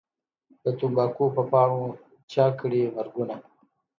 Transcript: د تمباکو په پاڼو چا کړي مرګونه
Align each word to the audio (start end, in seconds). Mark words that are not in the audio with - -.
د 0.63 0.65
تمباکو 0.79 1.25
په 1.35 1.41
پاڼو 1.51 1.83
چا 2.33 2.45
کړي 2.59 2.81
مرګونه 2.95 3.35